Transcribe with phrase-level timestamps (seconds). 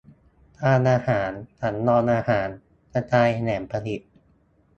[0.61, 1.31] ทางอาหาร:
[1.61, 2.47] สำรองอาหาร
[2.93, 4.01] กระจายแหล่งผลิต